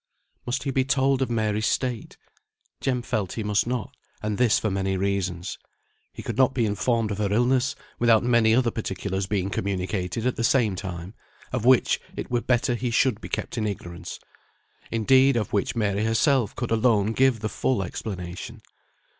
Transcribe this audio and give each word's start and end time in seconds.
Must 0.47 0.63
he 0.63 0.71
be 0.71 0.83
told 0.83 1.21
of 1.21 1.29
Mary's 1.29 1.67
state? 1.67 2.17
Jem 2.79 3.03
felt 3.03 3.33
he 3.33 3.43
must 3.43 3.67
not; 3.67 3.95
and 4.23 4.39
this 4.39 4.57
for 4.57 4.71
many 4.71 4.97
reasons. 4.97 5.59
He 6.11 6.23
could 6.23 6.37
not 6.37 6.55
be 6.55 6.65
informed 6.65 7.11
of 7.11 7.19
her 7.19 7.31
illness 7.31 7.75
without 7.99 8.23
many 8.23 8.55
other 8.55 8.71
particulars 8.71 9.27
being 9.27 9.51
communicated 9.51 10.25
at 10.25 10.37
the 10.37 10.43
same 10.43 10.75
time, 10.75 11.13
of 11.53 11.65
which 11.65 11.99
it 12.15 12.31
were 12.31 12.41
better 12.41 12.73
he 12.73 12.89
should 12.89 13.21
be 13.21 13.29
kept 13.29 13.59
in 13.59 13.67
ignorance; 13.67 14.19
indeed, 14.89 15.37
of 15.37 15.53
which 15.53 15.75
Mary 15.75 16.03
herself 16.03 16.55
could 16.55 16.71
alone 16.71 17.13
give 17.13 17.41
the 17.41 17.47
full 17.47 17.83
explanation. 17.83 18.59